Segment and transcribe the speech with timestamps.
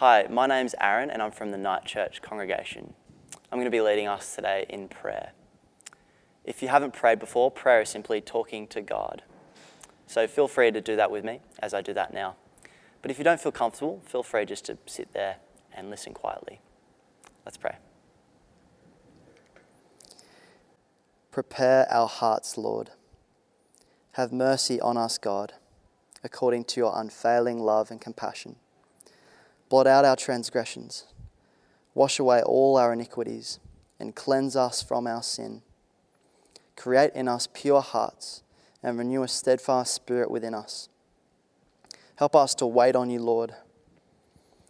[0.00, 2.94] Hi, my name's Aaron and I'm from the Night Church congregation.
[3.52, 5.32] I'm going to be leading us today in prayer.
[6.42, 9.20] If you haven't prayed before, prayer is simply talking to God.
[10.06, 12.36] So feel free to do that with me as I do that now.
[13.02, 15.36] But if you don't feel comfortable, feel free just to sit there
[15.70, 16.62] and listen quietly.
[17.44, 17.76] Let's pray.
[21.30, 22.92] Prepare our hearts, Lord.
[24.12, 25.52] Have mercy on us, God,
[26.24, 28.56] according to your unfailing love and compassion.
[29.70, 31.06] Blot out our transgressions,
[31.94, 33.60] wash away all our iniquities,
[33.98, 35.62] and cleanse us from our sin.
[36.76, 38.42] Create in us pure hearts
[38.82, 40.88] and renew a steadfast spirit within us.
[42.16, 43.54] Help us to wait on you, Lord.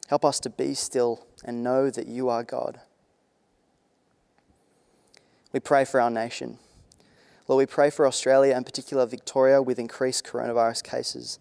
[0.09, 2.81] Help us to be still and know that you are God.
[5.53, 6.59] We pray for our nation.
[7.49, 11.39] Lord, we pray for Australia and particular Victoria with increased coronavirus cases.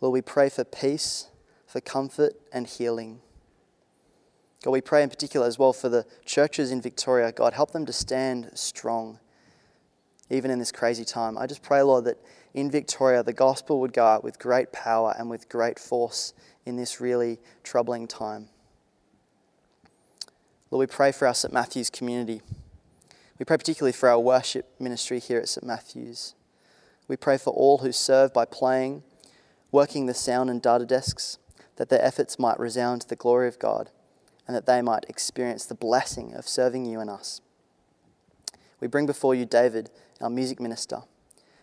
[0.00, 1.28] Lord, we pray for peace,
[1.72, 3.18] for comfort and healing.
[4.62, 7.32] God, we pray in particular as well for the churches in Victoria.
[7.32, 9.18] God, help them to stand strong,
[10.28, 11.38] even in this crazy time.
[11.38, 12.18] I just pray, Lord, that
[12.52, 16.34] in Victoria the gospel would go out with great power and with great force
[16.66, 18.50] in this really troubling time.
[20.70, 21.54] Lord, we pray for our St.
[21.54, 22.42] Matthew's community.
[23.38, 25.66] We pray particularly for our worship ministry here at St.
[25.66, 26.34] Matthew's.
[27.08, 29.04] We pray for all who serve by playing,
[29.70, 31.38] working the sound and data desks,
[31.76, 33.90] that their efforts might resound to the glory of God
[34.46, 37.40] and that they might experience the blessing of serving you and us.
[38.80, 41.02] We bring before you David, our music minister,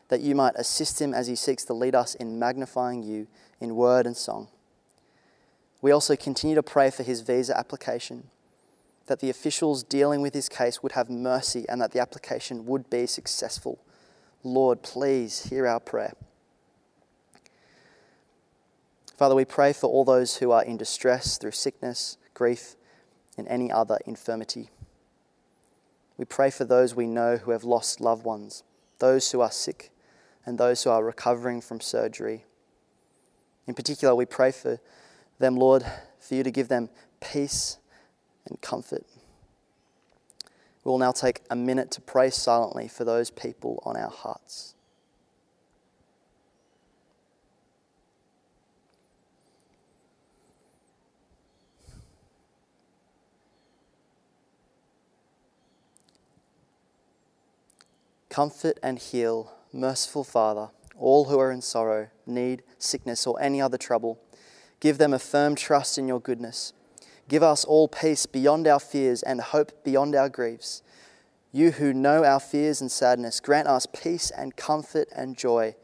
[0.08, 3.28] that you might assist him as he seeks to lead us in magnifying you
[3.60, 4.48] in word and song.
[5.82, 8.30] We also continue to pray for his visa application
[9.10, 12.90] that the officials dealing with his case would have mercy and that the application would
[12.90, 13.80] be successful.
[14.44, 16.14] Lord, please hear our prayer.
[19.20, 22.78] Father, we pray for all those who are in distress through sickness, grief,
[23.38, 24.70] and any other infirmity.
[26.18, 28.64] We pray for those we know who have lost loved ones,
[29.00, 29.92] those who are sick,
[30.46, 32.46] and those who are recovering from surgery.
[33.68, 34.80] In particular, we pray for
[35.38, 35.84] them, Lord,
[36.22, 36.88] for you to give them
[37.20, 37.78] peace
[38.46, 39.06] and comfort.
[40.86, 44.76] We will now take a minute to pray silently for those people on our hearts.
[58.40, 63.78] Comfort and heal, merciful Father, all who are in sorrow, need, sickness, or any other
[63.78, 64.18] trouble.
[64.80, 66.72] Give them a firm trust in your goodness
[67.28, 70.82] Give us all peace beyond our fears and hope beyond our griefs.
[71.52, 75.76] You who know our fears and sadness, grant us peace and comfort and joy.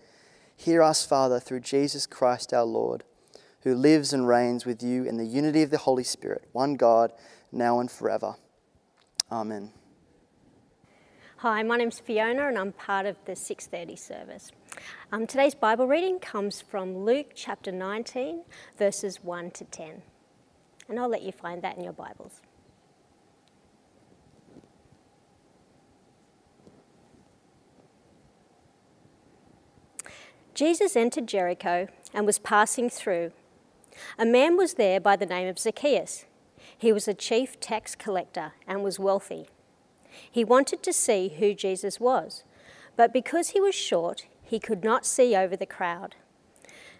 [0.55, 3.03] Hear us, Father, through Jesus Christ our Lord,
[3.63, 7.11] who lives and reigns with you in the unity of the Holy Spirit, one God,
[7.51, 8.35] now and forever.
[9.29, 9.73] Amen.
[11.47, 14.51] Hi, my name's Fiona and I'm part of the 6:30 service.
[15.11, 18.45] Um, today's Bible reading comes from Luke chapter 19,
[18.79, 20.01] verses 1 to 10.
[20.89, 22.41] And I'll let you find that in your Bibles.
[30.55, 33.33] Jesus entered Jericho and was passing through.
[34.17, 36.25] A man was there by the name of Zacchaeus.
[36.75, 39.45] He was a chief tax collector and was wealthy.
[40.29, 42.43] He wanted to see who Jesus was,
[42.95, 46.15] but because he was short, he could not see over the crowd.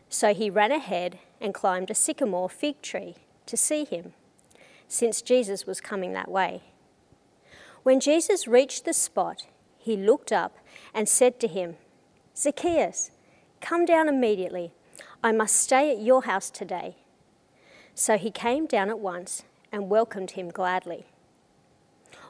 [0.09, 3.16] So he ran ahead and climbed a sycamore fig tree
[3.46, 4.14] to see him,
[4.88, 6.64] since Jesus was coming that way.
[7.84, 9.46] When Jesus reached the spot,
[9.78, 10.58] he looked up
[10.94, 11.76] and said to him,
[12.36, 13.12] Zacchaeus,
[13.62, 14.72] come down immediately.
[15.24, 16.96] I must stay at your house today.
[17.94, 21.06] So he came down at once and welcomed him gladly.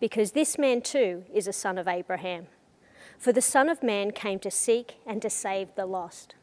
[0.00, 2.46] because this man too is a son of Abraham.
[3.18, 6.34] For the Son of Man came to seek and to save the lost.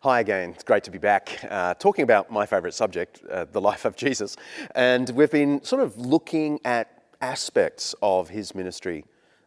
[0.00, 3.60] Hi again, it's great to be back uh, talking about my favourite subject, uh, the
[3.60, 4.36] life of Jesus.
[4.74, 9.04] And we've been sort of looking at aspects of his ministry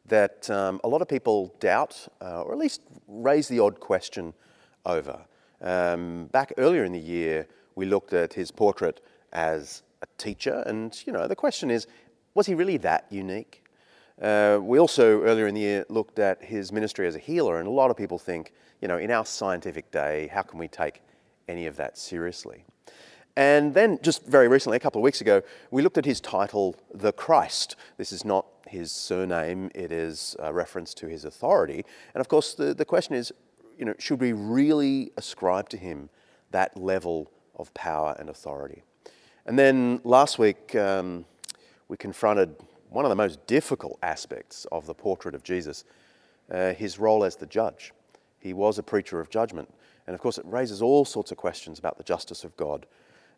[0.08, 4.34] that um, a lot of people doubt uh, or at least raise the odd question
[4.86, 5.22] over.
[5.62, 9.00] Um, back earlier in the year, we looked at his portrait
[9.31, 10.63] as a teacher.
[10.65, 11.88] And, you know, the question is
[12.33, 13.63] was he really that unique?
[14.21, 17.68] Uh, we also, earlier in the year, looked at his ministry as a healer, and
[17.68, 21.01] a lot of people think, you know, in our scientific day, how can we take
[21.48, 22.63] any of that seriously?
[23.36, 26.75] And then, just very recently, a couple of weeks ago, we looked at his title,
[26.94, 27.75] The Christ.
[27.98, 31.83] This is not his surname, it is a reference to his authority.
[32.13, 33.33] And of course, the, the question is,
[33.77, 36.09] you know, should we really ascribe to him
[36.51, 38.83] that level of power and authority?
[39.51, 41.25] And then last week, um,
[41.89, 42.56] we confronted
[42.89, 45.83] one of the most difficult aspects of the portrait of Jesus
[46.50, 47.92] uh, his role as the judge.
[48.39, 49.69] He was a preacher of judgment.
[50.07, 52.86] And of course, it raises all sorts of questions about the justice of God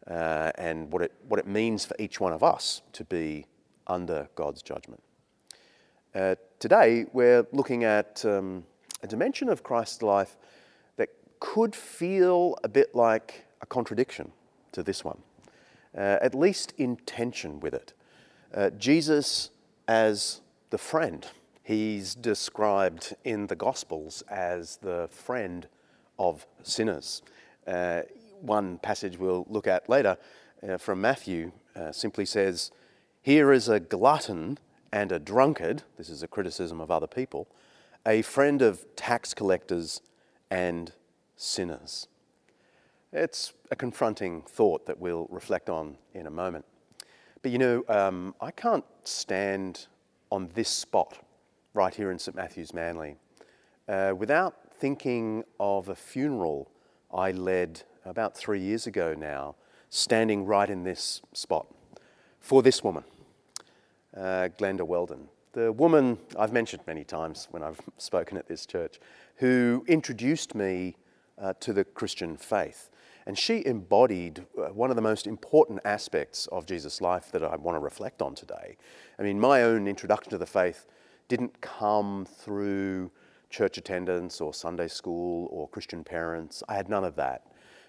[0.05, 3.47] uh, and what it, what it means for each one of us to be
[3.87, 5.01] under God's judgment.
[6.13, 8.65] Uh, today, we're looking at um,
[9.01, 10.37] a dimension of Christ's life
[10.97, 14.31] that could feel a bit like a contradiction
[14.73, 15.17] to this one,
[15.97, 17.93] uh, at least in tension with it.
[18.53, 19.49] Uh, Jesus
[19.87, 21.27] as the friend.
[21.63, 25.67] He's described in the Gospels as the friend
[26.19, 27.21] of sinners.
[27.65, 28.01] Uh,
[28.41, 30.17] one passage we'll look at later
[30.67, 32.71] uh, from Matthew uh, simply says,
[33.21, 34.57] Here is a glutton
[34.91, 37.47] and a drunkard, this is a criticism of other people,
[38.05, 40.01] a friend of tax collectors
[40.51, 40.91] and
[41.35, 42.07] sinners.
[43.15, 46.65] It's a confronting thought that we'll reflect on in a moment.
[47.43, 49.85] But you know, um, I can't stand
[50.31, 51.19] on this spot
[51.75, 53.17] right here in St Matthew's Manly
[53.87, 56.71] uh, without thinking of a funeral
[57.13, 59.57] I led about three years ago now,
[59.91, 61.67] standing right in this spot
[62.39, 63.03] for this woman,
[64.17, 65.29] uh, Glenda Weldon.
[65.51, 68.99] The woman I've mentioned many times when I've spoken at this church,
[69.35, 70.95] who introduced me
[71.39, 72.89] uh, to the Christian faith.
[73.25, 77.55] And she embodied uh, one of the most important aspects of Jesus' life that I
[77.55, 78.77] want to reflect on today.
[79.17, 80.85] I mean, my own introduction to the faith
[81.27, 83.11] didn't come through
[83.49, 86.63] church attendance or Sunday school or Christian parents.
[86.67, 87.47] I had none of that.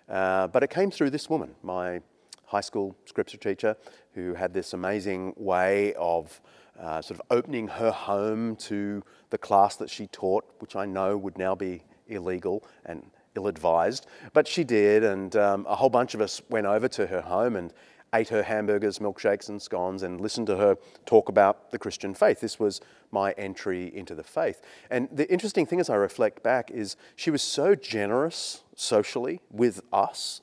[0.08, 2.00] Uh, but it came through this woman, my
[2.44, 3.76] high school scripture teacher,
[4.14, 6.40] who had this amazing way of
[6.78, 11.16] uh, sort of opening her home to the class that she taught, which I know
[11.16, 14.06] would now be illegal and ill advised.
[14.32, 17.56] But she did, and um, a whole bunch of us went over to her home
[17.56, 17.72] and
[18.14, 22.40] ate her hamburgers, milkshakes, and scones and listened to her talk about the Christian faith.
[22.40, 24.62] This was my entry into the faith.
[24.90, 29.80] And the interesting thing as I reflect back is she was so generous socially with
[29.92, 30.40] us,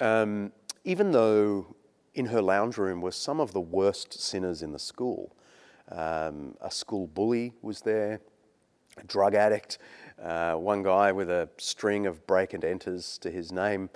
[0.00, 0.52] um,
[0.84, 1.76] even though
[2.14, 5.34] in her lounge room were some of the worst sinners in the school.
[5.90, 8.20] Um, a school bully was there,
[8.98, 9.78] a drug addict,
[10.22, 13.90] uh, one guy with a string of break and enters to his name.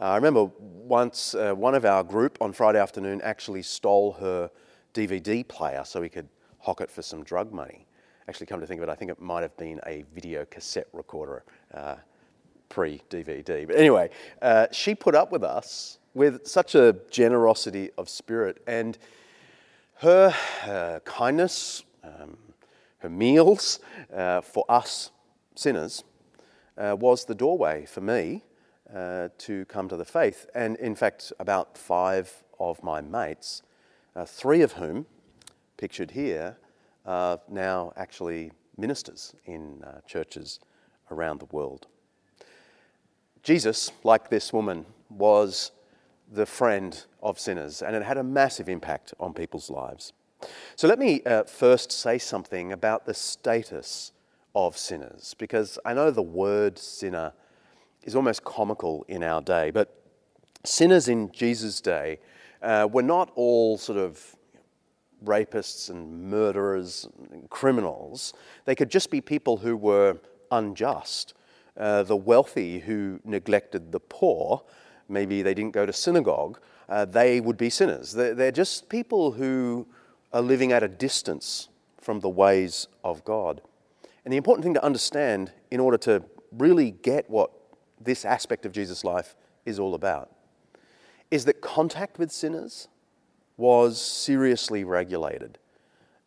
[0.00, 4.50] Uh, I remember once uh, one of our group on Friday afternoon actually stole her
[4.94, 7.86] DVD player so he could hock it for some drug money.
[8.28, 10.86] Actually, come to think of it, I think it might have been a video cassette
[10.92, 11.42] recorder
[11.74, 11.96] uh,
[12.68, 13.66] pre DVD.
[13.66, 18.96] But anyway, uh, she put up with us with such a generosity of spirit and
[19.96, 22.36] her kindness, um,
[22.98, 23.80] her meals
[24.14, 25.10] uh, for us
[25.54, 26.04] sinners
[26.76, 28.42] was the doorway for me
[28.94, 30.46] uh, to come to the faith.
[30.54, 33.62] And in fact, about five of my mates,
[34.14, 35.06] uh, three of whom,
[35.76, 36.58] pictured here,
[37.06, 40.60] are now actually ministers in uh, churches
[41.10, 41.86] around the world.
[43.42, 45.72] Jesus, like this woman, was
[46.30, 50.12] the friend of sinners, and it had a massive impact on people's lives.
[50.76, 54.12] So let me uh, first say something about the status
[54.54, 57.32] of sinners, because I know the word sinner
[58.04, 59.70] is almost comical in our day.
[59.70, 59.94] But
[60.64, 62.18] sinners in Jesus' day
[62.62, 64.36] uh, were not all sort of
[65.24, 68.34] rapists and murderers and criminals.
[68.64, 70.18] They could just be people who were
[70.50, 71.34] unjust.
[71.76, 74.62] Uh, the wealthy who neglected the poor,
[75.08, 78.12] maybe they didn't go to synagogue, uh, they would be sinners.
[78.12, 79.86] They're, they're just people who
[80.32, 81.68] are living at a distance
[81.98, 83.62] from the ways of God.
[84.24, 87.50] And the important thing to understand in order to really get what
[88.00, 90.30] this aspect of Jesus' life is all about
[91.30, 92.88] is that contact with sinners
[93.56, 95.58] was seriously regulated.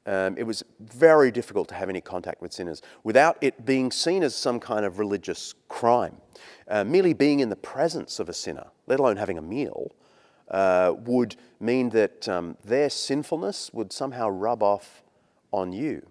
[0.08, 4.24] Um, it was very difficult to have any contact with sinners without it being seen
[4.24, 6.18] as some kind of religious crime.
[6.68, 9.92] Uh, merely being in the presence of a sinner, let alone having a meal,
[10.50, 15.04] uh, would mean that um, their sinfulness would somehow rub off
[15.52, 16.06] on you.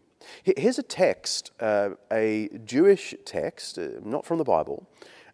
[0.44, 4.86] Here's a text, uh, a Jewish text, uh, not from the Bible,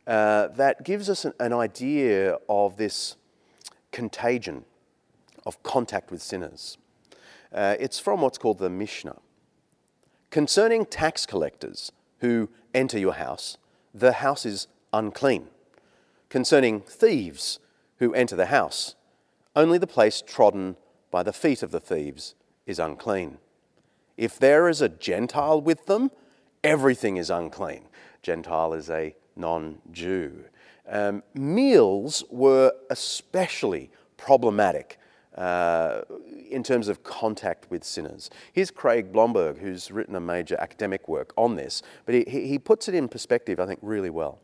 [0.07, 3.17] uh, that gives us an, an, idea of this
[3.93, 4.65] contagion
[5.47, 6.79] of contact with sinners.
[7.53, 9.17] Uh, it's from what's called the Mishnah.
[10.31, 13.59] Concerning tax collectors who enter your house,
[13.93, 15.49] the house is unclean.
[16.29, 17.59] Concerning thieves
[17.99, 18.95] who enter the house,
[19.57, 20.77] only the place trodden
[21.11, 22.35] by the feet of the thieves
[22.67, 23.39] is unclean.
[24.21, 26.11] If there is a Gentile with them,
[26.63, 27.87] everything is unclean.
[28.21, 30.45] Gentile is a non Jew.
[30.87, 34.99] Um, meals were especially problematic
[35.39, 36.03] uh,
[36.51, 38.29] in terms of contact with sinners.
[38.53, 42.89] Here's Craig Blomberg, who's written a major academic work on this, but he, he puts
[42.89, 44.39] it in perspective, I think, really well.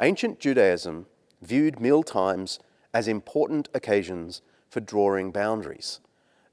[0.00, 1.06] Ancient Judaism
[1.40, 2.58] viewed meal times
[2.92, 6.00] as important occasions for drawing boundaries.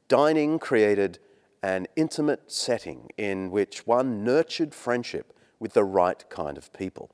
[0.07, 1.17] Dining created
[1.63, 7.11] an intimate setting in which one nurtured friendship with the right kind of people.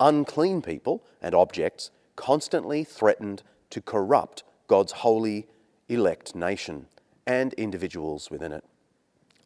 [0.00, 5.46] Unclean people and objects constantly threatened to corrupt God's holy,
[5.88, 6.86] elect nation
[7.26, 8.64] and individuals within it.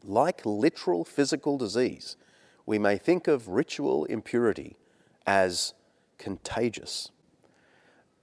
[0.03, 2.15] Like literal physical disease,
[2.65, 4.77] we may think of ritual impurity
[5.27, 5.73] as
[6.17, 7.11] contagious.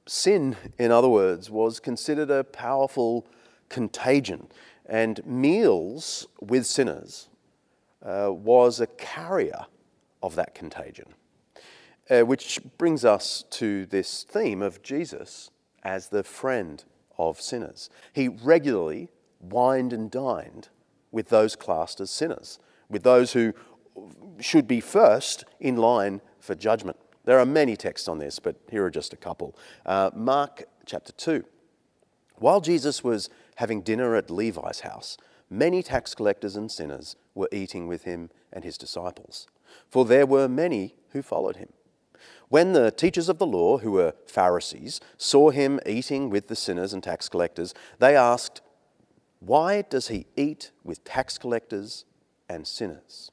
[0.07, 3.27] Sin, in other words, was considered a powerful
[3.69, 4.49] contagion,
[4.89, 7.29] and meals with sinners
[8.03, 9.67] uh, was a carrier
[10.23, 11.15] of that contagion.
[12.11, 15.51] Uh, which brings us to this theme of Jesus
[15.83, 16.85] as the friend
[17.19, 17.91] of sinners.
[18.15, 20.69] He regularly wined and dined
[21.11, 23.53] with those classed as sinners, with those who
[24.41, 26.97] should be first in line for judgment.
[27.25, 29.55] There are many texts on this, but here are just a couple.
[29.85, 31.45] Uh, Mark chapter 2.
[32.37, 35.17] While Jesus was having dinner at Levi's house,
[35.51, 39.49] many tax collectors and sinners were eating with him and his disciples,
[39.91, 41.69] for there were many who followed him.
[42.49, 46.93] When the teachers of the law, who were Pharisees, saw him eating with the sinners
[46.93, 48.61] and tax collectors, they asked,
[49.41, 52.05] Why does he eat with tax collectors
[52.49, 53.33] and sinners?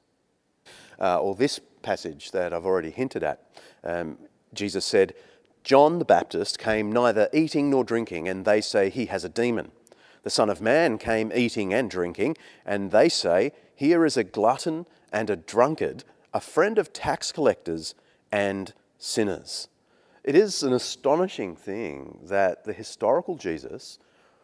[1.00, 3.42] Uh, or this passage that I've already hinted at,
[3.84, 4.18] um,
[4.52, 5.14] Jesus said,
[5.62, 9.70] John the Baptist came neither eating nor drinking, and they say he has a demon.
[10.26, 14.84] The Son of Man came eating and drinking, and they say, Here is a glutton
[15.12, 16.02] and a drunkard,
[16.34, 17.94] a friend of tax collectors
[18.32, 19.68] and sinners.
[20.24, 24.00] It is an astonishing thing that the historical Jesus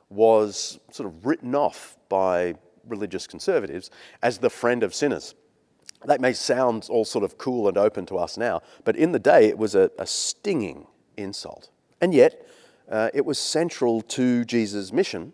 [0.08, 2.54] was sort of written off by
[2.86, 3.90] religious conservatives
[4.22, 5.34] as the friend of sinners.
[6.04, 9.18] That may sound all sort of cool and open to us now, but in the
[9.18, 10.86] day it was a, a stinging
[11.16, 11.70] insult.
[12.00, 12.46] And yet,
[12.88, 15.32] uh, it was central to Jesus' mission,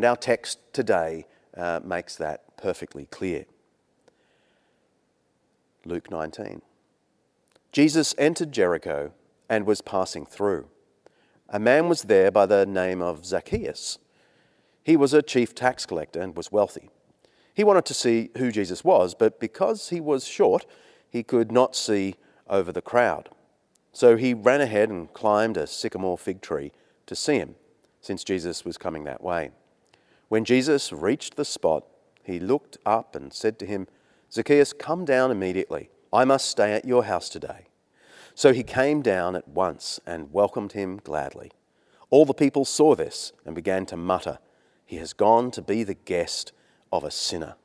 [0.00, 3.44] and our text today uh, makes that perfectly clear.
[5.84, 6.62] Luke 19.
[7.70, 9.12] Jesus entered Jericho
[9.50, 10.68] and was passing through.
[11.50, 13.98] A man was there by the name of Zacchaeus.
[14.82, 16.88] He was a chief tax collector and was wealthy.
[17.52, 20.64] He wanted to see who Jesus was, but because he was short,
[21.10, 22.14] he could not see
[22.48, 23.28] over the crowd.
[23.92, 26.72] So he ran ahead and climbed a sycamore fig tree
[27.04, 27.56] to see him,
[28.00, 29.50] since Jesus was coming that way.
[30.30, 31.86] When Jesus reached the spot,
[32.22, 33.88] he looked up and said to him,
[34.32, 35.90] Zacchaeus, come down immediately.
[36.12, 37.66] I must stay at your house today.
[38.36, 41.50] So he came down at once and welcomed him gladly.
[42.10, 44.38] All the people saw this and began to mutter,
[44.86, 46.52] He has gone to be the guest
[46.92, 47.56] of a sinner.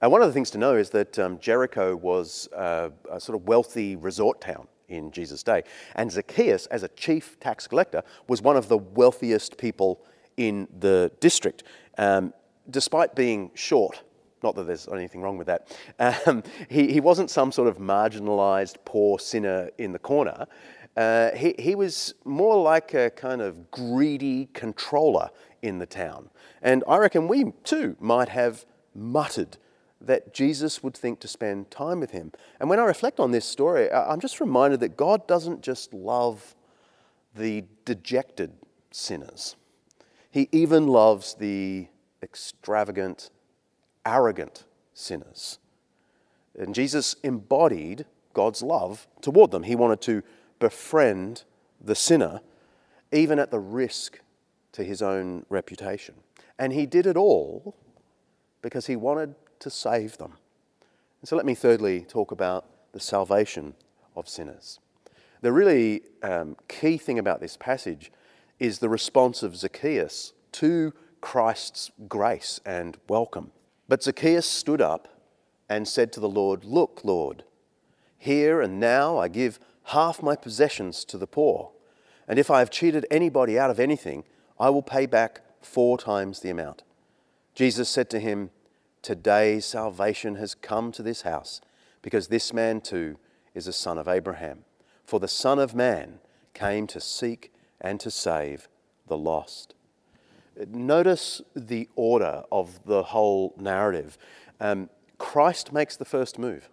[0.00, 3.38] And one of the things to know is that um, Jericho was uh, a sort
[3.38, 5.62] of wealthy resort town in Jesus' day.
[5.94, 10.04] And Zacchaeus, as a chief tax collector, was one of the wealthiest people
[10.36, 11.64] in the district.
[11.98, 12.32] Um,
[12.70, 14.02] despite being short,
[14.42, 15.76] not that there's anything wrong with that,
[16.26, 20.46] um, he, he wasn't some sort of marginalized poor sinner in the corner.
[20.96, 25.30] Uh, he, he was more like a kind of greedy controller
[25.62, 26.28] in the town.
[26.60, 29.56] And I reckon we too might have muttered
[30.00, 32.32] that Jesus would think to spend time with him.
[32.60, 36.54] And when I reflect on this story, I'm just reminded that God doesn't just love
[37.34, 38.52] the dejected
[38.90, 39.56] sinners,
[40.32, 41.88] He even loves the
[42.22, 43.30] extravagant,
[44.06, 45.58] arrogant sinners.
[46.58, 49.62] And Jesus embodied God's love toward them.
[49.64, 50.22] He wanted to
[50.58, 51.44] befriend
[51.84, 52.40] the sinner,
[53.12, 54.20] even at the risk
[54.72, 56.14] to his own reputation.
[56.58, 57.76] And he did it all
[58.62, 60.38] because he wanted to save them.
[61.20, 63.74] And so let me thirdly talk about the salvation
[64.16, 64.80] of sinners.
[65.42, 68.10] The really um, key thing about this passage
[68.62, 73.50] is the response of Zacchaeus to Christ's grace and welcome.
[73.88, 75.08] But Zacchaeus stood up
[75.68, 77.42] and said to the Lord, Look, Lord,
[78.16, 81.72] here and now I give half my possessions to the poor,
[82.28, 84.22] and if I have cheated anybody out of anything,
[84.60, 86.84] I will pay back four times the amount.
[87.56, 88.50] Jesus said to him,
[89.02, 91.60] Today salvation has come to this house,
[92.00, 93.18] because this man too
[93.56, 94.64] is a son of Abraham.
[95.04, 96.20] For the Son of Man
[96.54, 98.68] came to seek and to save
[99.08, 99.74] the lost.
[100.68, 104.16] Notice the order of the whole narrative.
[104.60, 106.70] Um, Christ makes the first move.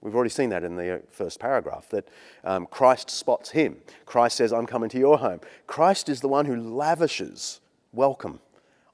[0.00, 2.08] We've already seen that in the first paragraph that
[2.44, 3.76] um, Christ spots him.
[4.04, 5.40] Christ says, I'm coming to your home.
[5.66, 7.60] Christ is the one who lavishes
[7.92, 8.40] welcome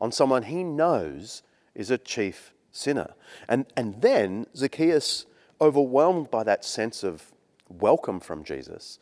[0.00, 1.42] on someone he knows
[1.75, 3.14] is a chief sinner.
[3.49, 5.26] And, and then Zacchaeus,
[5.61, 7.33] overwhelmed by that sense of
[7.69, 8.99] welcome from Jesus,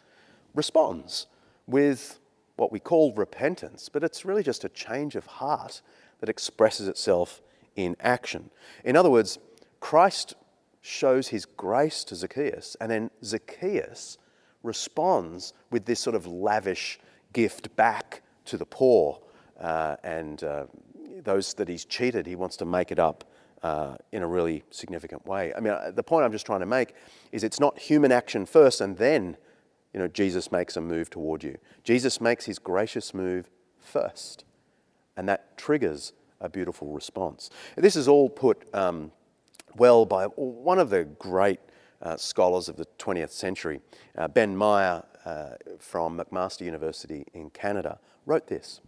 [0.55, 1.27] responds
[1.67, 2.20] with
[2.61, 5.81] what we call repentance, but it's really just a change of heart
[6.21, 7.41] that expresses itself
[7.75, 8.51] in action.
[8.85, 9.39] In other words,
[9.81, 10.35] Christ
[10.83, 14.19] shows his grace to Zacchaeus, and then Zacchaeus
[14.63, 17.01] responds with this sort of lavish
[17.33, 19.21] gift back to the poor
[19.59, 20.67] uh, and uh,
[21.23, 23.25] those that he's cheated, he wants to make it up
[23.63, 25.53] uh, in a really significant way.
[25.55, 26.95] I mean, uh, the point I'm just trying to make
[27.33, 29.39] is it's not human action first and then,
[29.93, 31.59] you know, Jesus makes a move toward you.
[31.85, 34.45] Jesus makes his gracious move first,
[35.17, 37.51] and that triggers a beautiful response.
[37.77, 39.13] This is all put um,
[39.77, 41.61] well by one of the great
[42.03, 43.81] uh, scholars of the 20th century,
[44.17, 48.81] uh, Ben Meyer uh, from McMaster University in Canada, wrote this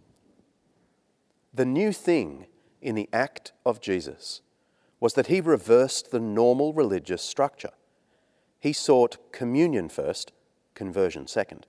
[1.53, 2.47] The new thing
[2.81, 4.41] in the act of Jesus
[4.99, 7.71] was that he reversed the normal religious structure.
[8.59, 10.31] He sought communion first,
[10.75, 11.65] conversion second.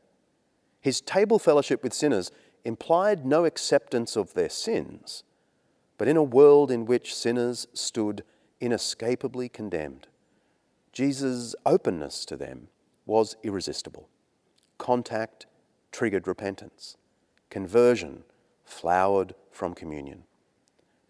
[0.81, 2.31] His table fellowship with sinners
[2.65, 5.23] implied no acceptance of their sins,
[5.99, 8.25] but in a world in which sinners stood
[8.61, 10.07] inescapably condemned.
[10.93, 12.69] Jesus' openness to them
[13.07, 14.09] was irresistible.
[14.79, 15.47] Contact
[15.93, 16.97] triggered repentance.
[17.51, 18.25] Conversion
[18.65, 20.25] flowered from communion.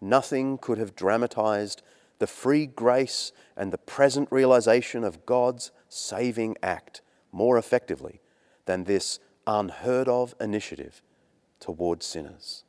[0.01, 1.81] Nothing could have dramatized
[2.19, 7.01] the free grace and the present realization of God's saving act
[7.35, 8.21] more effectively
[8.65, 11.01] than this unheard of initiative
[11.59, 12.63] towards sinners.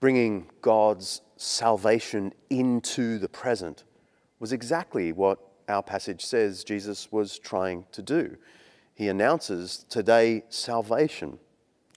[0.00, 3.84] Bringing God's salvation into the present
[4.38, 5.38] was exactly what
[5.68, 8.38] our passage says Jesus was trying to do.
[8.94, 11.38] He announces today salvation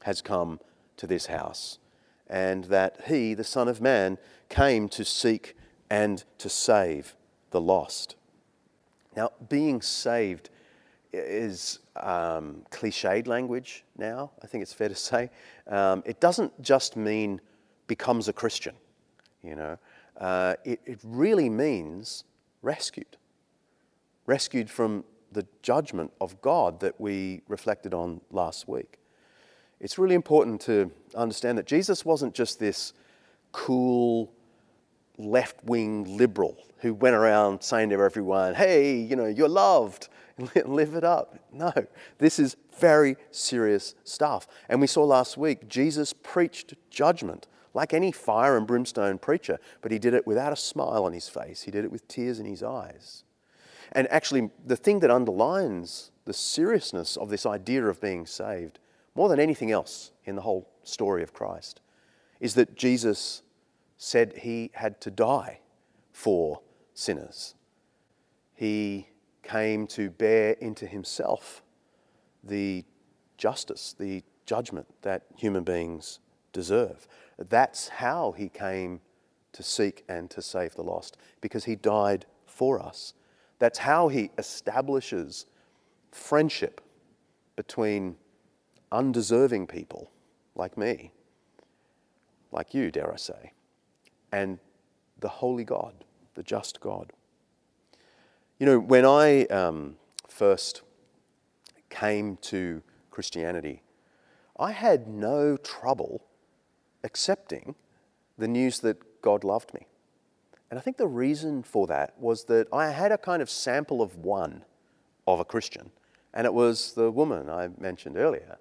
[0.03, 0.59] has come
[0.97, 1.79] to this house,
[2.27, 4.17] and that he, the Son of Man,
[4.49, 5.55] came to seek
[5.89, 7.15] and to save
[7.51, 8.15] the lost.
[9.15, 10.49] Now, being saved
[11.13, 15.29] is um, cliched language now, I think it's fair to say.
[15.67, 17.39] Um, it doesn't just mean
[17.87, 18.75] becomes a Christian
[19.43, 19.77] you know.
[20.17, 22.23] Uh, it, it really means
[22.61, 23.17] rescued.
[24.25, 28.99] Rescued from the judgment of God that we reflected on last week.
[29.79, 32.93] It's really important to understand that Jesus wasn't just this
[33.51, 34.31] cool
[35.17, 40.09] left wing liberal who went around saying to everyone, hey, you know, you're loved,
[40.65, 41.39] live it up.
[41.51, 41.71] No,
[42.17, 44.47] this is very serious stuff.
[44.67, 49.91] And we saw last week, Jesus preached judgment like any fire and brimstone preacher, but
[49.91, 51.63] he did it without a smile on his face.
[51.63, 53.23] He did it with tears in his eyes.
[53.91, 58.79] And actually, the thing that underlines the seriousness of this idea of being saved,
[59.15, 61.81] more than anything else in the whole story of Christ,
[62.39, 63.42] is that Jesus
[64.03, 65.61] said he had to die
[66.11, 66.59] for
[66.93, 67.55] sinners.
[68.53, 69.07] He
[69.43, 71.63] came to bear into himself
[72.43, 72.83] the
[73.37, 76.19] justice, the judgment that human beings
[76.51, 77.07] deserve.
[77.37, 78.99] That's how he came
[79.53, 83.13] to seek and to save the lost, because he died for us.
[83.59, 85.45] That's how he establishes
[86.11, 86.81] friendship
[87.55, 88.17] between
[88.91, 90.11] undeserving people
[90.55, 91.13] like me,
[92.51, 93.53] like you, dare I say,
[94.33, 94.57] and
[95.19, 95.93] the holy God,
[96.33, 97.13] the just God.
[98.57, 99.95] You know, when I um,
[100.27, 100.81] first
[101.89, 103.83] came to Christianity,
[104.59, 106.23] I had no trouble
[107.03, 107.75] accepting
[108.37, 109.85] the news that God loved me.
[110.71, 114.01] And I think the reason for that was that I had a kind of sample
[114.01, 114.63] of one
[115.27, 115.91] of a Christian,
[116.33, 118.57] and it was the woman I mentioned earlier.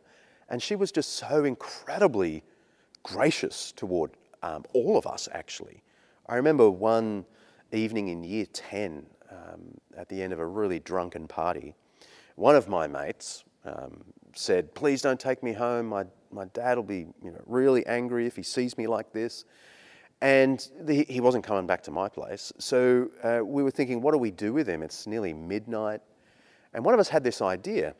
[0.50, 2.42] And she was just so incredibly
[3.02, 4.10] gracious toward
[4.42, 5.82] um, all of us, actually.
[6.26, 7.24] I remember one
[7.72, 11.74] evening in year 10, um, at the end of a really drunken party,
[12.36, 15.86] one of my mates um, said, Please don't take me home.
[15.86, 19.44] My my dad will be you know, really angry if he sees me like this.
[20.20, 22.52] And the, he wasn't coming back to my place.
[22.58, 24.82] So uh, we were thinking, what do we do with him?
[24.82, 26.00] It's nearly midnight.
[26.72, 27.94] And one of us had this idea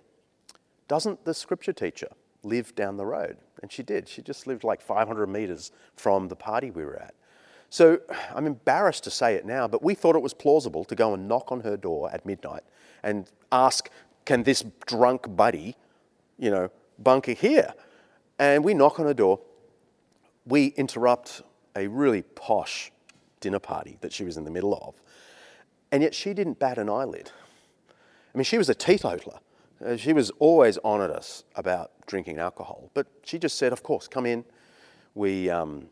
[0.89, 2.09] doesn't the scripture teacher
[2.43, 3.37] lived down the road.
[3.63, 4.09] And she did.
[4.09, 7.15] She just lived like 500 metres from the party we were at.
[7.71, 8.01] So
[8.35, 11.27] I'm embarrassed to say it now, but we thought it was plausible to go and
[11.27, 12.65] knock on her door at midnight
[13.03, 13.89] and ask,
[14.25, 15.77] can this drunk buddy,
[16.39, 17.73] you know, bunker here?
[18.39, 19.41] And we knock on her door.
[20.45, 21.43] We interrupt
[21.75, 22.93] a really posh
[23.41, 25.01] dinner party that she was in the middle of.
[25.91, 27.31] And yet she didn't bat an eyelid.
[28.35, 29.39] I mean, she was a teetotaler.
[29.85, 32.91] Uh, she was always on at us about drinking alcohol.
[32.95, 34.45] But she just said, of course, come in.
[35.15, 35.87] We um,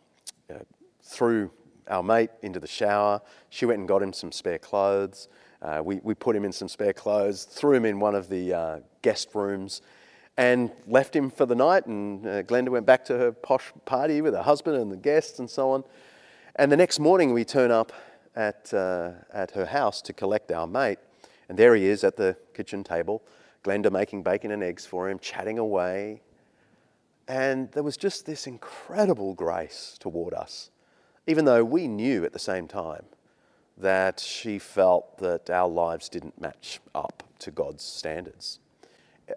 [0.48, 0.58] uh,
[1.02, 1.50] threw
[1.88, 3.20] our mate into the shower.
[3.48, 5.28] She went and got him some spare clothes.
[5.60, 8.54] Uh, we, we put him in some spare clothes, threw him in one of the
[8.54, 9.82] uh, guest rooms,
[10.36, 11.86] and left him for the night.
[11.86, 15.38] And uh, Glenda went back to her posh party with her husband and the guests
[15.38, 15.84] and so on.
[16.56, 17.92] And the next morning, we turn up
[18.36, 20.98] at, uh, at her house to collect our mate.
[21.48, 23.22] And there he is at the kitchen table,
[23.62, 26.22] Glenda making bacon and eggs for him, chatting away.
[27.28, 30.70] And there was just this incredible grace toward us,
[31.26, 33.04] even though we knew at the same time
[33.76, 38.58] that she felt that our lives didn't match up to God's standards.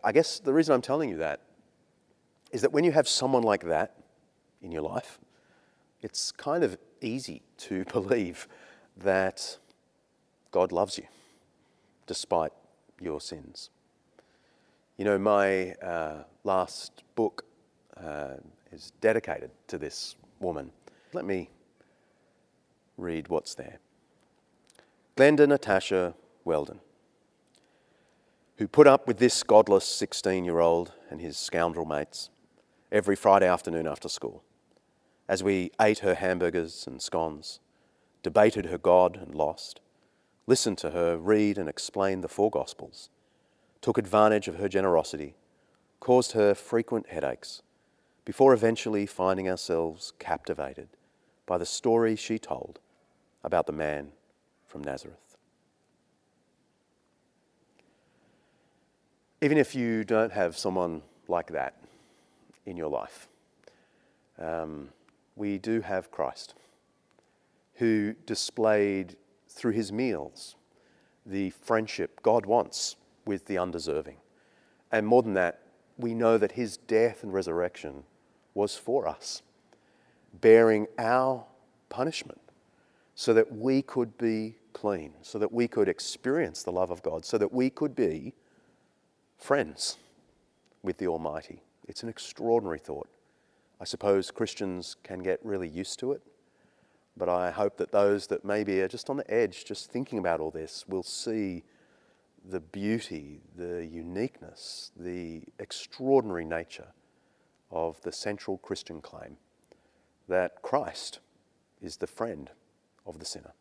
[0.03, 1.41] I guess the reason I'm telling you that
[2.51, 3.95] is that when you have someone like that
[4.61, 5.19] in your life,
[6.01, 8.47] it's kind of easy to believe
[8.97, 9.57] that
[10.51, 11.05] God loves you
[12.05, 12.51] despite
[12.99, 13.69] your sins.
[14.97, 17.45] You know, my uh, last book
[17.97, 18.35] uh,
[18.71, 20.71] is dedicated to this woman.
[21.13, 21.49] Let me
[22.97, 23.79] read what's there.
[25.15, 26.79] Glenda Natasha Weldon,
[28.57, 32.29] who put up with this godless 16 year old and his scoundrel mates
[32.91, 34.43] every Friday afternoon after school
[35.27, 37.59] as we ate her hamburgers and scones,
[38.21, 39.79] debated her God and lost,
[40.47, 43.09] listened to her read and explain the four Gospels,
[43.83, 45.35] took advantage of her generosity,
[45.99, 47.61] caused her frequent headaches,
[48.23, 50.87] before eventually finding ourselves captivated
[51.45, 52.79] by the story she told
[53.43, 54.13] about the man
[54.65, 55.35] from Nazareth.
[59.41, 61.75] Even if you don't have someone like that
[62.65, 63.27] in your life,
[64.39, 64.87] um,
[65.35, 66.55] we do have Christ,
[67.73, 69.17] who displayed
[69.49, 70.55] through his meals
[71.25, 74.17] the friendship God wants with the undeserving.
[74.91, 75.61] And more than that,
[75.97, 78.03] we know that his death and resurrection
[78.53, 79.41] was for us,
[80.41, 81.45] bearing our
[81.89, 82.41] punishment
[83.15, 87.25] so that we could be clean, so that we could experience the love of God,
[87.25, 88.33] so that we could be
[89.37, 89.97] friends
[90.81, 91.61] with the Almighty.
[91.87, 93.07] It's an extraordinary thought.
[93.79, 96.21] I suppose Christians can get really used to it,
[97.17, 100.39] but I hope that those that maybe are just on the edge, just thinking about
[100.39, 101.63] all this, will see
[102.43, 106.93] the beauty, the uniqueness, the extraordinary nature
[107.71, 109.37] of the central Christian claim
[110.27, 111.19] that Christ
[111.81, 112.49] is the friend
[113.05, 113.53] of the sinner.